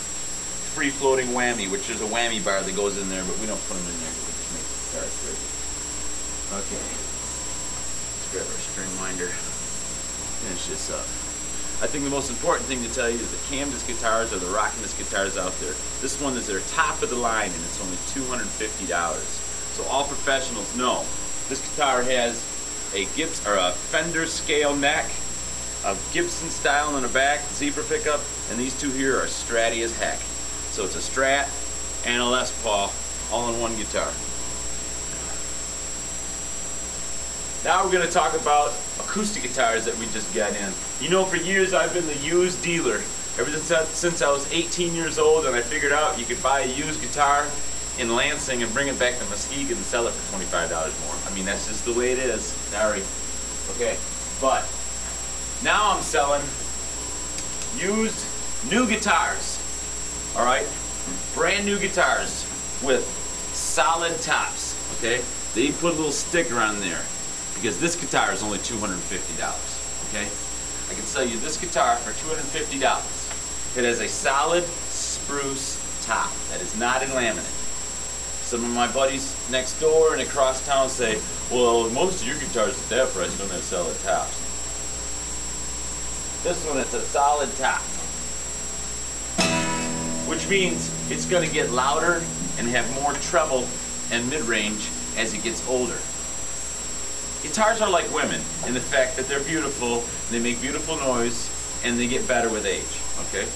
free 0.72 0.88
floating 0.88 1.28
whammy, 1.36 1.70
which 1.70 1.90
is 1.92 2.00
a 2.00 2.08
whammy 2.08 2.40
bar 2.40 2.64
that 2.64 2.74
goes 2.74 2.96
in 2.96 3.08
there, 3.12 3.22
but 3.28 3.36
we 3.38 3.46
don't 3.46 3.60
put 3.68 3.76
them 3.76 3.84
in 3.92 3.98
there, 4.00 4.14
we 4.24 4.32
just 4.32 4.52
make 4.56 4.64
the 4.64 4.76
guitar 4.88 5.04
crazy. 5.20 5.48
Okay, 6.48 6.80
let's 6.80 8.28
grab 8.32 8.48
our 8.48 8.62
string 8.72 8.92
winder, 8.96 9.28
finish 10.40 10.72
this 10.72 10.88
up. 10.88 11.04
I 11.84 11.90
think 11.92 12.04
the 12.04 12.10
most 12.10 12.30
important 12.30 12.64
thing 12.68 12.80
to 12.84 12.92
tell 12.94 13.10
you 13.10 13.20
is 13.20 13.28
the 13.28 13.54
canvas 13.54 13.84
guitars 13.84 14.32
are 14.32 14.38
the 14.38 14.48
rockinest 14.48 14.96
guitars 14.96 15.36
out 15.36 15.52
there. 15.60 15.74
This 16.00 16.16
one 16.22 16.36
is 16.40 16.46
their 16.46 16.60
top 16.72 17.02
of 17.02 17.10
the 17.10 17.16
line 17.16 17.50
and 17.50 17.62
it's 17.68 17.82
only 17.82 17.96
$250. 18.16 18.48
So 19.76 19.84
all 19.90 20.04
professionals 20.04 20.74
know 20.76 21.04
this 21.48 21.60
guitar 21.60 22.02
has 22.02 22.40
a 22.94 23.04
Gibbs 23.16 23.44
or 23.46 23.56
a 23.56 23.72
Fender 23.72 24.26
scale 24.26 24.76
neck, 24.76 25.04
a 25.84 25.96
Gibson 26.12 26.48
style 26.48 26.96
in 26.96 27.02
the 27.02 27.08
back, 27.08 27.40
zebra 27.50 27.82
pickup, 27.84 28.20
and 28.50 28.60
these 28.60 28.78
two 28.80 28.90
here 28.90 29.18
are 29.18 29.26
stratty 29.26 29.82
as 29.82 29.96
heck. 29.98 30.20
So 30.72 30.84
it's 30.84 30.96
a 30.96 31.00
Strat 31.00 31.52
and 32.06 32.22
a 32.22 32.24
Les 32.24 32.50
Paul 32.62 32.90
all 33.30 33.52
in 33.52 33.60
one 33.60 33.76
guitar. 33.76 34.10
Now 37.62 37.84
we're 37.84 37.92
going 37.92 38.06
to 38.06 38.12
talk 38.12 38.32
about 38.40 38.72
acoustic 38.98 39.42
guitars 39.42 39.84
that 39.84 39.94
we 39.98 40.06
just 40.06 40.34
got 40.34 40.56
in. 40.56 40.72
You 40.98 41.10
know, 41.10 41.26
for 41.26 41.36
years 41.36 41.74
I've 41.74 41.92
been 41.92 42.06
the 42.06 42.16
used 42.16 42.62
dealer. 42.62 43.02
Ever 43.38 43.50
since, 43.50 43.88
since 43.90 44.22
I 44.22 44.32
was 44.32 44.50
18 44.50 44.94
years 44.94 45.18
old 45.18 45.44
and 45.44 45.54
I 45.54 45.60
figured 45.60 45.92
out 45.92 46.18
you 46.18 46.24
could 46.24 46.42
buy 46.42 46.60
a 46.60 46.66
used 46.66 47.02
guitar 47.02 47.46
in 47.98 48.16
Lansing 48.16 48.62
and 48.62 48.72
bring 48.72 48.88
it 48.88 48.98
back 48.98 49.18
to 49.18 49.24
Muskegon 49.26 49.76
and 49.76 49.84
sell 49.84 50.06
it 50.06 50.12
for 50.12 50.38
$25 50.38 50.70
more. 51.04 51.30
I 51.30 51.34
mean, 51.34 51.44
that's 51.44 51.68
just 51.68 51.84
the 51.84 51.92
way 51.92 52.12
it 52.12 52.18
is. 52.18 52.44
Sorry. 52.72 53.02
Okay, 53.76 53.98
but 54.40 54.64
now 55.62 55.94
I'm 55.94 56.02
selling 56.02 56.42
used 57.76 58.24
new 58.70 58.88
guitars. 58.88 59.61
All 60.34 60.46
right, 60.46 60.66
brand 61.34 61.66
new 61.66 61.78
guitars 61.78 62.48
with 62.82 63.04
solid 63.52 64.18
tops. 64.22 64.72
Okay, 64.96 65.20
they 65.54 65.68
even 65.68 65.78
put 65.78 65.92
a 65.92 65.96
little 65.96 66.10
sticker 66.10 66.58
on 66.58 66.80
there 66.80 67.02
because 67.54 67.78
this 67.78 67.96
guitar 68.00 68.32
is 68.32 68.42
only 68.42 68.58
$250, 68.58 68.96
okay? 70.08 70.24
I 70.24 70.94
can 70.94 71.04
sell 71.04 71.24
you 71.24 71.38
this 71.40 71.60
guitar 71.60 71.96
for 71.96 72.12
$250. 72.12 73.76
It 73.76 73.84
has 73.84 74.00
a 74.00 74.08
solid 74.08 74.64
spruce 74.64 75.76
top 76.04 76.30
that 76.50 76.62
is 76.62 76.78
not 76.78 77.02
in 77.02 77.10
laminate. 77.10 77.60
Some 78.42 78.64
of 78.64 78.70
my 78.70 78.90
buddies 78.90 79.36
next 79.50 79.78
door 79.80 80.14
and 80.14 80.22
across 80.22 80.64
town 80.66 80.88
say, 80.88 81.20
well, 81.50 81.90
most 81.90 82.22
of 82.22 82.28
your 82.28 82.38
guitars 82.38 82.82
at 82.82 82.88
that 82.88 83.08
price 83.08 83.36
don't 83.38 83.50
have 83.50 83.62
solid 83.62 83.96
tops. 84.00 84.38
This 86.42 86.66
one, 86.66 86.78
it's 86.78 86.94
a 86.94 87.02
solid 87.02 87.54
top. 87.56 87.82
Which 90.32 90.48
means 90.48 90.90
it's 91.10 91.26
going 91.26 91.46
to 91.46 91.54
get 91.54 91.72
louder 91.72 92.22
and 92.58 92.66
have 92.68 92.90
more 92.94 93.12
treble 93.12 93.68
and 94.10 94.30
mid-range 94.30 94.88
as 95.18 95.34
it 95.34 95.42
gets 95.42 95.60
older. 95.68 95.98
Guitars 97.42 97.82
are 97.82 97.90
like 97.90 98.10
women 98.14 98.40
in 98.66 98.72
the 98.72 98.80
fact 98.80 99.16
that 99.16 99.28
they're 99.28 99.44
beautiful, 99.44 100.02
they 100.30 100.42
make 100.42 100.58
beautiful 100.62 100.96
noise, 100.96 101.50
and 101.84 102.00
they 102.00 102.06
get 102.06 102.26
better 102.26 102.48
with 102.48 102.64
age, 102.64 102.80
okay? 103.28 103.46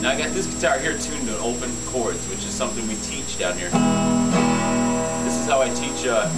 Now 0.00 0.10
I 0.10 0.16
got 0.16 0.32
this 0.32 0.46
guitar 0.46 0.78
here 0.78 0.96
tuned 0.96 1.26
to 1.26 1.36
open 1.38 1.72
chords, 1.86 2.24
which 2.30 2.38
is 2.38 2.54
something 2.54 2.86
we 2.86 2.94
teach 3.02 3.36
down 3.36 3.58
here. 3.58 3.70
This 5.24 5.36
is 5.40 5.46
how 5.46 5.60
I 5.60 5.70
teach 5.74 6.06
uh, 6.06 6.30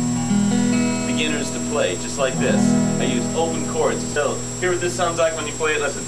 beginners 1.16 1.50
to 1.50 1.58
play, 1.70 1.94
just 1.94 2.18
like 2.18 2.34
this. 2.34 2.60
I 3.00 3.04
use 3.04 3.24
open 3.34 3.66
chords. 3.72 4.06
So, 4.12 4.34
hear 4.60 4.70
what 4.72 4.82
this 4.82 4.94
sounds 4.94 5.18
like 5.18 5.34
when 5.34 5.46
you 5.46 5.54
play 5.54 5.72
it, 5.72 5.80
listen. 5.80 6.04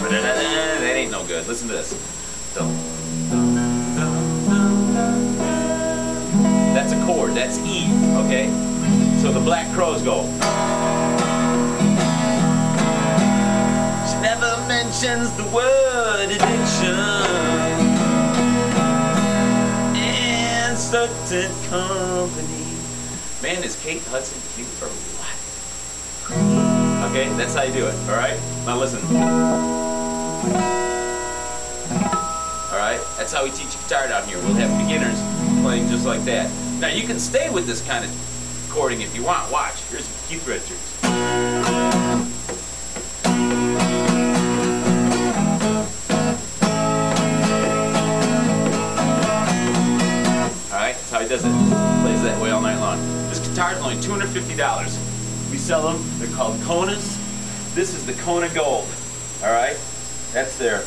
That 0.00 0.96
ain't 0.96 1.12
no 1.12 1.24
good. 1.24 1.46
Listen 1.46 1.68
to 1.68 1.74
this. 1.74 1.92
That's 6.74 6.92
a 6.92 7.06
chord. 7.06 7.36
That's 7.36 7.58
E, 7.58 7.86
okay? 8.24 8.48
So 9.22 9.30
the 9.30 9.38
Black 9.38 9.72
Crowes 9.72 10.02
go. 10.02 10.24
She 14.08 14.16
never 14.20 14.66
mentions 14.66 15.30
the 15.36 15.44
word 15.54 16.24
addiction. 16.24 17.71
Certain 21.32 21.68
company. 21.70 22.76
Man, 23.42 23.64
is 23.64 23.82
Kate 23.82 24.02
Hudson 24.08 24.38
cute 24.54 24.68
or 24.82 24.88
what? 25.16 25.32
Okay, 27.10 27.26
that's 27.38 27.54
how 27.54 27.62
you 27.62 27.72
do 27.72 27.86
it, 27.86 27.94
alright? 28.06 28.38
Now 28.66 28.76
listen. 28.76 29.00
Alright, 32.70 33.00
that's 33.16 33.32
how 33.32 33.44
we 33.44 33.50
teach 33.50 33.72
guitar 33.80 34.08
down 34.08 34.28
here. 34.28 34.36
We'll 34.40 34.52
have 34.56 34.78
beginners 34.78 35.18
playing 35.62 35.88
just 35.88 36.04
like 36.04 36.22
that. 36.26 36.50
Now 36.78 36.88
you 36.88 37.06
can 37.06 37.18
stay 37.18 37.48
with 37.48 37.66
this 37.66 37.80
kind 37.86 38.04
of 38.04 38.10
chording 38.70 39.00
if 39.00 39.16
you 39.16 39.24
want. 39.24 39.50
Watch, 39.50 39.80
here's 39.88 40.06
Keith 40.28 40.46
Richards. 40.46 41.61
Does 51.32 51.46
it. 51.46 52.02
Plays 52.02 52.22
that 52.24 52.38
way 52.42 52.50
all 52.50 52.60
night 52.60 52.78
long. 52.78 53.00
This 53.30 53.38
guitar 53.48 53.72
is 53.72 53.78
only 53.78 53.96
$250. 53.96 55.50
We 55.50 55.56
sell 55.56 55.80
them, 55.80 56.04
they're 56.18 56.28
called 56.36 56.56
Konas. 56.60 57.16
This 57.74 57.94
is 57.94 58.04
the 58.04 58.12
Kona 58.22 58.52
Gold. 58.52 58.86
Alright? 59.40 59.78
That's 60.34 60.58
their 60.58 60.84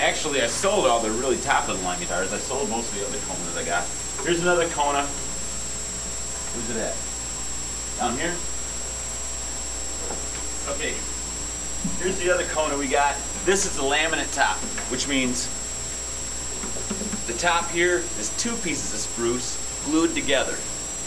Actually, 0.00 0.42
I 0.42 0.48
sold 0.48 0.86
all 0.86 0.98
the 0.98 1.12
really 1.12 1.36
top 1.38 1.68
of 1.68 1.78
the 1.78 1.84
line 1.84 2.00
guitars. 2.00 2.32
I 2.32 2.38
sold 2.38 2.68
most 2.70 2.90
of 2.92 2.98
the 2.98 3.06
other 3.06 3.18
Konas 3.18 3.56
I 3.56 3.64
got. 3.64 3.86
Here's 4.26 4.42
another 4.42 4.66
Kona. 4.70 5.06
Where's 6.54 6.70
it 6.70 6.82
at? 6.82 6.96
Down 7.98 8.18
here? 8.18 8.34
Okay. 10.74 10.94
Here's 12.02 12.18
the 12.18 12.34
other 12.34 12.46
Kona 12.46 12.76
we 12.76 12.88
got. 12.88 13.14
This 13.44 13.64
is 13.64 13.76
the 13.76 13.82
laminate 13.82 14.34
top, 14.34 14.56
which 14.90 15.06
means 15.06 15.46
the 17.28 17.34
top 17.34 17.70
here 17.70 17.98
is 18.18 18.34
two 18.38 18.56
pieces 18.56 18.92
of 18.92 18.98
spruce 18.98 19.67
glued 19.88 20.14
together 20.14 20.54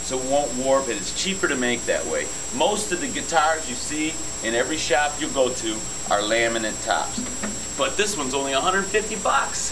so 0.02 0.18
it 0.18 0.24
won't 0.30 0.52
warp 0.56 0.88
and 0.88 0.96
it's 0.96 1.14
cheaper 1.22 1.46
to 1.46 1.54
make 1.54 1.84
that 1.86 2.04
way. 2.06 2.26
Most 2.56 2.92
of 2.92 3.00
the 3.00 3.06
guitars 3.06 3.68
you 3.68 3.74
see 3.74 4.12
in 4.46 4.54
every 4.54 4.76
shop 4.76 5.12
you 5.20 5.28
go 5.28 5.48
to 5.48 5.72
are 6.10 6.20
laminate 6.20 6.84
tops. 6.84 7.18
But 7.78 7.96
this 7.96 8.16
one's 8.16 8.34
only 8.34 8.52
150 8.52 9.16
bucks. 9.16 9.70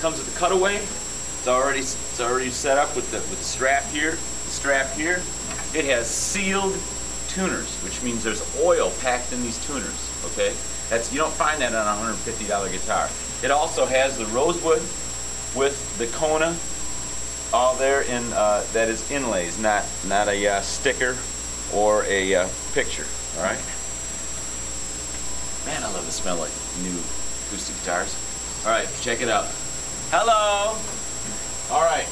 Comes 0.00 0.18
with 0.18 0.32
the 0.32 0.38
cutaway. 0.38 0.76
It's 0.76 1.48
already 1.48 1.80
it's 1.80 2.20
already 2.20 2.50
set 2.50 2.78
up 2.78 2.94
with 2.94 3.10
the 3.10 3.18
with 3.18 3.38
the 3.38 3.44
strap 3.44 3.84
here, 3.84 4.12
the 4.12 4.50
strap 4.50 4.92
here. 4.92 5.22
It 5.74 5.84
has 5.86 6.06
sealed 6.06 6.76
tuners, 7.28 7.74
which 7.82 8.02
means 8.02 8.22
there's 8.22 8.44
oil 8.62 8.92
packed 9.00 9.32
in 9.32 9.42
these 9.42 9.64
tuners, 9.66 10.10
okay? 10.26 10.54
That's 10.90 11.12
you 11.12 11.18
don't 11.18 11.32
find 11.32 11.60
that 11.62 11.74
on 11.74 11.86
a 11.86 12.14
$150 12.14 12.70
guitar. 12.70 13.08
It 13.42 13.50
also 13.50 13.86
has 13.86 14.16
the 14.18 14.26
rosewood 14.26 14.82
with 15.56 15.98
the 15.98 16.06
Kona 16.16 16.56
all 17.52 17.76
there 17.76 18.02
in 18.02 18.32
uh, 18.32 18.64
that 18.72 18.88
is 18.88 19.10
inlays, 19.10 19.58
not 19.58 19.84
not 20.06 20.28
a 20.28 20.46
uh, 20.46 20.60
sticker 20.60 21.16
or 21.72 22.04
a 22.04 22.34
uh, 22.34 22.48
picture. 22.72 23.06
All 23.36 23.42
right. 23.42 23.60
Man, 25.66 25.82
I 25.82 25.92
love 25.92 26.04
the 26.04 26.12
smell 26.12 26.42
of 26.42 26.50
new 26.82 26.98
acoustic 27.46 27.76
guitars. 27.80 28.14
All 28.64 28.70
right, 28.70 28.88
check 29.00 29.20
it 29.20 29.28
out. 29.28 29.46
Hello. 30.10 30.76
All 31.70 31.82
right. 31.82 32.06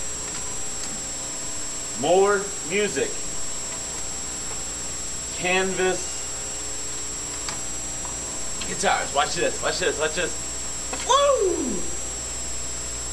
Moore 2.00 2.42
Music. 2.70 3.10
Canvas 5.38 6.12
guitars. 8.68 9.14
Watch 9.14 9.34
this. 9.34 9.62
Watch 9.62 9.78
this. 9.78 9.98
Watch 9.98 10.14
this. 10.14 10.34
Woo! 11.08 12.01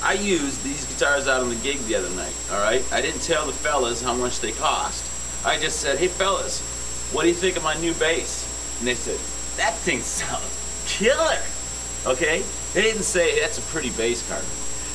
I 0.02 0.14
used 0.14 0.64
these 0.64 0.86
guitars 0.86 1.28
out 1.28 1.42
on 1.42 1.50
the 1.50 1.56
gig 1.58 1.78
the 1.80 1.96
other 1.96 2.10
night, 2.12 2.34
all 2.52 2.62
right? 2.62 2.84
I 2.92 3.02
didn't 3.02 3.22
tell 3.22 3.46
the 3.46 3.52
fellas 3.52 4.02
how 4.02 4.14
much 4.14 4.40
they 4.40 4.54
cost. 4.54 5.04
I 5.46 5.60
just 5.60 5.82
said, 5.82 5.98
hey 5.98 6.08
fellas, 6.08 6.62
what 7.12 7.24
do 7.24 7.28
you 7.28 7.34
think 7.34 7.58
of 7.58 7.64
my 7.64 7.76
new 7.82 7.94
bass? 7.96 8.48
And 8.80 8.88
they 8.88 8.96
said, 8.96 9.20
that 9.58 9.74
thing 9.74 10.00
sounds 10.02 10.86
killer, 10.88 11.40
okay? 12.06 12.44
They 12.74 12.82
didn't 12.82 13.04
say, 13.04 13.42
that's 13.42 13.58
a 13.58 13.62
pretty 13.74 13.90
bass 13.92 14.28
card. 14.30 14.46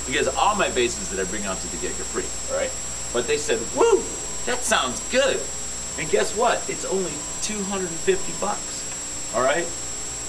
Because 0.07 0.29
all 0.37 0.55
my 0.55 0.69
basses 0.71 1.11
that 1.11 1.21
I 1.21 1.29
bring 1.31 1.45
out 1.45 1.59
to 1.59 1.69
the 1.69 1.77
gig 1.77 1.93
are 1.93 2.09
free, 2.09 2.25
all 2.51 2.61
right? 2.61 2.73
But 3.13 3.27
they 3.27 3.37
said, 3.37 3.61
woo, 3.77 4.03
that 4.47 4.61
sounds 4.61 5.01
good. 5.11 5.41
And 5.99 6.11
guess 6.11 6.37
what? 6.37 6.65
It's 6.69 6.85
only 6.87 7.13
250 7.43 8.33
bucks, 8.41 9.33
all 9.37 9.43
right? 9.43 9.65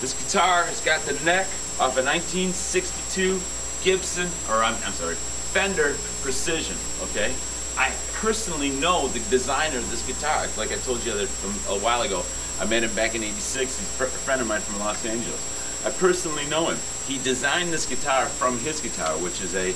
This 0.02 0.14
guitar 0.14 0.64
has 0.66 0.84
got 0.84 1.02
the 1.02 1.14
neck 1.24 1.48
off 1.80 1.96
a 1.96 2.04
1962 2.04 3.40
Gibson, 3.86 4.28
or 4.50 4.64
I'm, 4.64 4.74
I'm 4.84 4.94
sorry, 4.94 5.14
Fender 5.54 5.94
Precision, 6.26 6.76
okay? 7.04 7.32
I 7.78 7.94
personally 8.14 8.72
know 8.72 9.08
the 9.10 9.20
designer 9.30 9.78
of 9.78 9.90
this 9.92 10.02
guitar. 10.08 10.48
Like 10.58 10.72
I 10.72 10.82
told 10.82 11.06
you 11.06 11.12
other, 11.12 11.30
a 11.70 11.78
while 11.86 12.02
ago, 12.02 12.24
I 12.60 12.66
met 12.66 12.82
him 12.82 12.94
back 12.96 13.14
in 13.14 13.22
86. 13.22 13.78
He's 13.78 14.02
a 14.02 14.08
friend 14.26 14.42
of 14.42 14.48
mine 14.48 14.62
from 14.62 14.80
Los 14.80 15.06
Angeles. 15.06 15.86
I 15.86 15.92
personally 15.92 16.48
know 16.48 16.70
him. 16.70 16.80
He 17.06 17.22
designed 17.22 17.72
this 17.72 17.86
guitar 17.86 18.26
from 18.26 18.58
his 18.58 18.82
guitar, 18.82 19.14
which 19.22 19.40
is 19.44 19.54
a, 19.54 19.70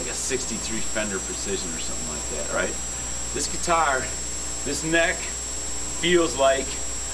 like 0.00 0.08
a 0.08 0.16
63 0.16 0.56
Fender 0.78 1.18
Precision 1.18 1.68
or 1.76 1.80
something 1.84 2.08
like 2.08 2.24
that, 2.32 2.54
right? 2.56 2.74
This 3.34 3.52
guitar, 3.52 4.00
this 4.64 4.82
neck 4.82 5.16
feels 6.00 6.38
like 6.38 6.64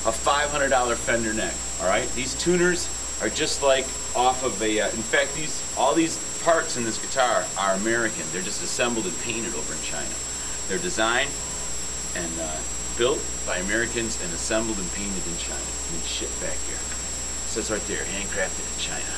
a 0.06 0.14
$500 0.14 0.70
Fender 0.94 1.34
neck, 1.34 1.54
all 1.82 1.88
right? 1.88 2.08
These 2.14 2.38
tuners 2.38 2.86
are 3.20 3.28
just 3.28 3.64
like 3.64 3.86
off 4.14 4.44
of 4.44 4.62
a, 4.62 4.80
uh, 4.80 4.86
in 4.86 5.02
fact, 5.02 5.34
these 5.34 5.62
all 5.76 5.94
these 5.94 6.16
parts 6.48 6.78
in 6.78 6.84
this 6.84 6.96
guitar 6.96 7.44
are 7.60 7.74
American. 7.74 8.24
They're 8.32 8.40
just 8.40 8.64
assembled 8.64 9.04
and 9.04 9.12
painted 9.20 9.52
over 9.52 9.68
in 9.68 9.82
China. 9.84 10.16
They're 10.64 10.80
designed 10.80 11.28
and 12.16 12.32
uh, 12.40 12.56
built 12.96 13.20
by 13.44 13.60
Americans 13.60 14.16
and 14.24 14.32
assembled 14.32 14.80
and 14.80 14.88
painted 14.96 15.20
in 15.28 15.36
China. 15.36 15.68
And 15.92 16.00
shipped 16.08 16.40
back 16.40 16.56
here. 16.64 16.80
It 16.80 17.52
says 17.52 17.68
right 17.68 17.84
there, 17.84 18.00
handcrafted 18.00 18.64
in 18.64 18.78
China. 18.80 19.12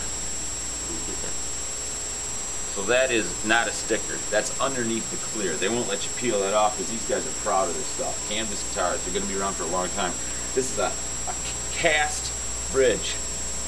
So 2.75 2.83
that 2.91 3.15
is 3.15 3.31
not 3.47 3.69
a 3.69 3.71
sticker. 3.71 4.19
That's 4.35 4.51
underneath 4.59 5.07
the 5.15 5.23
clear. 5.31 5.55
They 5.55 5.69
won't 5.69 5.87
let 5.87 6.03
you 6.03 6.11
peel 6.19 6.41
that 6.41 6.53
off 6.53 6.75
because 6.75 6.91
these 6.91 7.07
guys 7.07 7.23
are 7.23 7.39
proud 7.47 7.69
of 7.69 7.75
their 7.75 7.87
stuff. 7.95 8.29
Canvas 8.29 8.59
guitars, 8.75 8.99
they're 9.05 9.15
going 9.15 9.23
to 9.23 9.33
be 9.33 9.39
around 9.39 9.55
for 9.55 9.63
a 9.63 9.71
long 9.71 9.87
time. 9.95 10.11
This 10.59 10.75
is 10.75 10.83
a, 10.83 10.91
a 11.31 11.35
cast 11.79 12.35
bridge 12.73 13.15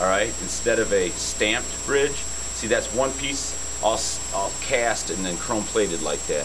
all 0.00 0.06
right, 0.06 0.32
instead 0.40 0.78
of 0.78 0.92
a 0.92 1.10
stamped 1.10 1.86
bridge. 1.86 2.16
See, 2.62 2.68
that's 2.68 2.94
one 2.94 3.10
piece 3.14 3.58
all, 3.82 3.98
all 4.32 4.52
cast 4.60 5.10
and 5.10 5.24
then 5.24 5.36
chrome 5.36 5.64
plated 5.64 6.00
like 6.00 6.24
that. 6.28 6.44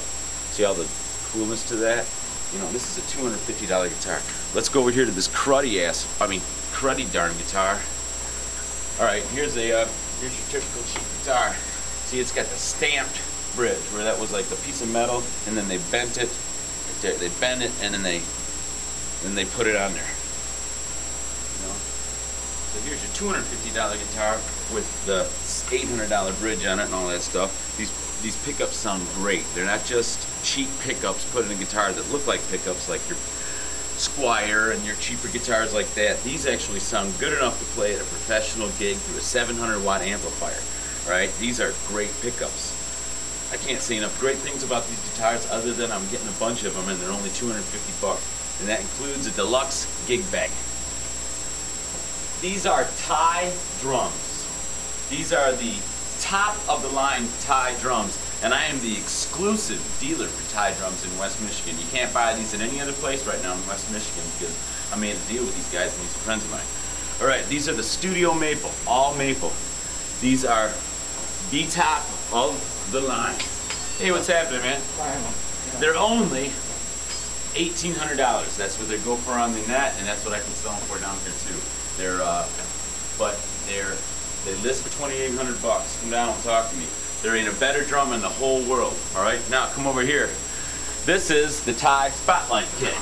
See 0.49 0.65
all 0.65 0.73
the 0.73 0.89
coolness 1.30 1.63
to 1.67 1.75
that? 1.75 2.08
You 2.51 2.58
know, 2.58 2.65
this 2.71 2.89
is 2.89 2.97
a 2.97 3.17
$250 3.21 3.69
guitar. 3.88 4.19
Let's 4.56 4.67
go 4.67 4.80
over 4.80 4.89
here 4.89 5.06
to 5.06 5.12
this 5.12 5.27
cruddy 5.27 5.86
ass, 5.86 6.08
I 6.19 6.25
mean, 6.25 6.41
cruddy 6.73 7.06
darn 7.13 7.38
guitar. 7.38 7.77
All 8.97 9.06
right, 9.06 9.21
here's 9.30 9.56
a, 9.58 9.84
uh, 9.84 9.88
here's 10.19 10.34
your 10.34 10.60
typical 10.60 10.82
cheap 10.89 11.06
guitar. 11.21 11.53
See, 12.10 12.19
it's 12.19 12.32
got 12.32 12.47
the 12.47 12.58
stamped 12.58 13.21
bridge 13.56 13.77
where 13.93 14.03
that 14.03 14.19
was 14.19 14.34
like 14.34 14.45
the 14.45 14.56
piece 14.65 14.82
of 14.82 14.89
metal 14.89 15.21
and 15.45 15.56
then 15.56 15.67
they 15.67 15.77
bent 15.91 16.17
it, 16.17 16.34
they 17.03 17.30
bent 17.39 17.62
it 17.62 17.69
and 17.84 17.93
then 17.93 18.01
they, 18.01 18.23
then 19.21 19.36
they 19.36 19.45
put 19.45 19.67
it 19.67 19.75
on 19.75 19.93
there. 19.93 20.10
You 21.53 21.69
know? 21.69 21.77
So 22.73 22.82
here's 22.89 23.06
your 23.06 23.38
$250 23.38 23.93
guitar 23.93 24.39
with 24.73 25.06
the 25.06 25.23
$800 25.75 26.39
bridge 26.39 26.65
on 26.65 26.80
it 26.80 26.86
and 26.86 26.93
all 26.93 27.08
that 27.08 27.21
stuff. 27.21 27.75
These 27.77 27.91
these 28.21 28.36
pickups 28.45 28.75
sound 28.75 29.06
great. 29.13 29.43
They're 29.53 29.65
not 29.65 29.86
just 29.86 30.17
cheap 30.43 30.67
pickups 30.82 31.30
put 31.32 31.45
in 31.45 31.51
a 31.51 31.56
guitar 31.56 31.91
that 31.91 32.12
look 32.12 32.25
like 32.25 32.41
pickups 32.49 32.89
like 32.89 33.08
your 33.08 33.17
Squier 33.97 34.75
and 34.75 34.86
your 34.86 34.95
cheaper 34.97 35.27
guitars 35.27 35.73
like 35.73 35.91
that. 35.95 36.21
These 36.23 36.45
actually 36.45 36.80
sound 36.80 37.12
good 37.19 37.34
enough 37.34 37.58
to 37.58 37.65
play 37.73 37.95
at 37.95 38.01
a 38.01 38.06
professional 38.06 38.69
gig 38.77 38.95
through 38.97 39.17
a 39.17 39.21
700 39.21 39.84
watt 39.84 40.01
amplifier, 40.01 40.62
right? 41.10 41.32
These 41.39 41.60
are 41.60 41.73
great 41.88 42.12
pickups. 42.21 42.77
I 43.51 43.58
can't 43.58 43.82
say 43.82 43.97
enough 43.97 44.19
great 44.19 44.38
things 44.38 44.63
about 44.63 44.88
these 44.88 45.01
guitars 45.10 45.49
other 45.49 45.73
than 45.73 45.91
I'm 45.91 46.08
getting 46.10 46.27
a 46.27 46.39
bunch 46.39 46.63
of 46.63 46.75
them 46.75 46.88
and 46.89 46.99
they're 46.99 47.10
only 47.10 47.32
250 47.32 47.93
bucks. 47.99 48.21
And 48.60 48.69
that 48.69 48.82
includes 48.82 49.25
a 49.25 49.32
deluxe 49.32 49.88
gig 50.08 50.21
bag. 50.32 50.51
These 52.39 52.67
are 52.67 52.84
Taye 53.08 53.49
drums. 53.82 54.26
These 55.10 55.34
are 55.34 55.52
the 55.54 55.76
top 56.20 56.58
of 56.67 56.82
the 56.82 56.89
line 56.89 57.24
Taye 57.46 57.80
drums. 57.82 58.17
And 58.43 58.54
I 58.54 58.65
am 58.65 58.80
the 58.82 58.93
exclusive 58.93 59.82
dealer 60.00 60.28
for 60.28 60.56
Taye 60.56 60.78
drums 60.78 61.04
in 61.06 61.17
West 61.17 61.41
Michigan. 61.41 61.80
You 61.80 61.88
can't 61.91 62.13
buy 62.13 62.36
these 62.36 62.54
in 62.54 62.62
any 62.62 62.80
other 62.82 62.93
place 62.93 63.26
right 63.26 63.41
now 63.41 63.54
in 63.54 63.67
West 63.67 63.91
Michigan 63.91 64.24
because 64.38 64.56
I 64.93 64.98
made 64.98 65.15
a 65.15 65.32
deal 65.32 65.43
with 65.43 65.56
these 65.56 65.72
guys 65.72 65.93
and 65.93 66.04
these 66.04 66.15
are 66.15 66.26
friends 66.26 66.43
of 66.46 66.52
mine. 66.52 66.67
All 67.20 67.28
right, 67.28 67.46
these 67.50 67.67
are 67.67 67.74
the 67.74 67.84
Studio 67.84 68.34
Maple, 68.34 68.72
all 68.86 69.15
maple. 69.15 69.52
These 70.22 70.46
are 70.46 70.72
the 71.50 71.65
top 71.67 72.06
of 72.32 72.54
the 72.91 73.02
line. 73.02 73.38
Hey, 73.98 74.12
what's 74.12 74.28
happening, 74.28 74.62
man? 74.62 74.82
They're 75.80 75.98
only 75.98 76.52
$1,800. 77.58 78.56
That's 78.56 78.78
what 78.78 78.88
they 78.88 79.00
go 79.00 79.15
for 79.15 79.34
on 79.34 79.54
the 79.54 79.65
net, 79.67 79.96
and 79.98 80.08
that's 80.08 80.24
what 80.24 80.34
I 80.34 80.39
can 80.39 80.52
sell 80.54 80.74
them 80.74 80.82
for 80.86 81.00
down 81.00 81.17
here 81.26 81.34
too. 81.48 81.58
They're, 81.98 82.22
uh, 82.22 82.48
but 83.17 83.39
they're, 83.65 83.98
they 84.47 84.55
list 84.63 84.83
for 84.83 84.89
2,800 84.89 85.62
bucks. 85.62 85.99
Come 86.01 86.12
down 86.12 86.33
and 86.33 86.43
talk 86.43 86.69
to 86.69 86.77
me. 86.77 86.86
There 87.21 87.36
ain't 87.36 87.49
a 87.49 87.60
better 87.60 87.83
drum 87.83 88.13
in 88.13 88.21
the 88.21 88.29
whole 88.29 88.62
world. 88.63 88.95
All 89.15 89.21
right, 89.21 89.41
now 89.49 89.67
come 89.67 89.86
over 89.86 90.01
here. 90.01 90.29
This 91.05 91.29
is 91.29 91.63
the 91.63 91.73
Taye 91.73 92.12
Spotlight 92.12 92.67
kit. 92.79 92.95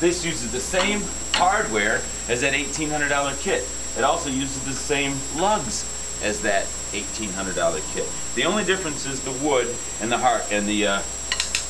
This 0.00 0.24
uses 0.24 0.50
the 0.50 0.60
same 0.60 1.02
hardware 1.34 2.00
as 2.28 2.40
that 2.40 2.52
$1,800 2.54 3.40
kit. 3.40 3.68
It 3.96 4.02
also 4.02 4.30
uses 4.30 4.64
the 4.64 4.72
same 4.72 5.14
lugs 5.36 5.88
as 6.22 6.40
that 6.42 6.64
$1,800 6.92 7.94
kit. 7.94 8.08
The 8.34 8.44
only 8.44 8.64
difference 8.64 9.06
is 9.06 9.20
the 9.20 9.32
wood 9.46 9.72
and 10.00 10.10
the 10.10 10.18
heart 10.18 10.44
and 10.50 10.66
the 10.66 10.86
uh, 10.86 11.02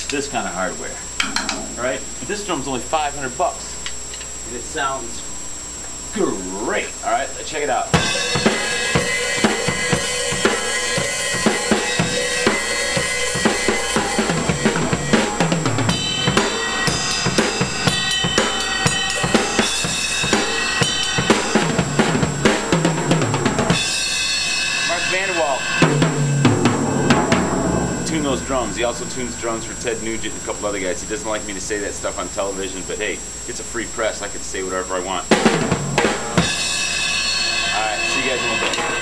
this 0.09 0.29
kind 0.29 0.47
of 0.47 0.55
hardware. 0.55 0.95
All 1.77 1.85
right, 1.85 2.01
this 2.27 2.47
drum's 2.47 2.69
only 2.69 2.81
500 2.81 3.37
bucks, 3.37 3.77
and 4.47 4.57
it 4.57 4.63
sounds 4.63 5.23
great. 6.15 6.89
All 7.05 7.11
right, 7.11 7.29
let's 7.37 7.51
check 7.51 7.63
it 7.63 7.71
out. 7.71 8.94
He 28.77 28.83
also 28.83 29.05
tunes 29.07 29.41
drums 29.41 29.65
for 29.65 29.81
Ted 29.81 30.03
Nugent 30.03 30.35
and 30.35 30.43
a 30.43 30.47
couple 30.47 30.67
other 30.67 30.81
guys. 30.81 31.01
He 31.01 31.09
doesn't 31.09 31.29
like 31.29 31.45
me 31.47 31.53
to 31.53 31.61
say 31.61 31.79
that 31.79 31.93
stuff 31.93 32.19
on 32.19 32.29
television, 32.29 32.83
but 32.89 32.99
hey, 32.99 33.15
it's 33.47 33.61
a 33.61 33.65
free 33.65 33.87
press. 33.87 34.21
I 34.21 34.29
can 34.29 34.41
say 34.41 34.65
whatever 34.65 34.95
I 34.95 35.01
want. 35.01 35.25
All 35.31 35.39
right, 37.81 38.01
see 38.11 38.23
you 38.23 38.31
guys 38.31 38.43
in 38.43 38.51
a 38.51 38.89
bit. 38.89 38.94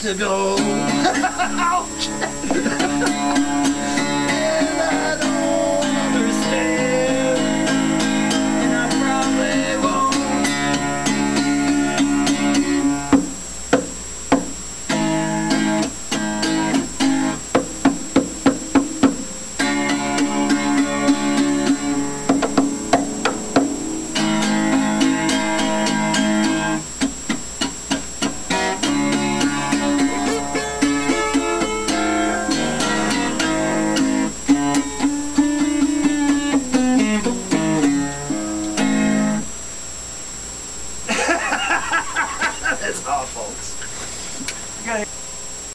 To 0.00 0.14
go. 0.14 0.56
Ouch. 1.58 2.08